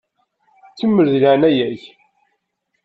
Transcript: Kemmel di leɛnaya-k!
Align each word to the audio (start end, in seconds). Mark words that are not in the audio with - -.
Kemmel 0.77 1.07
di 1.11 1.17
leɛnaya-k! 1.19 1.83